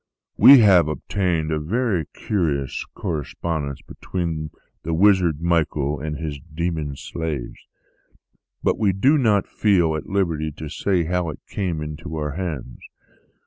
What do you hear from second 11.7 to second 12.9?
into our hands.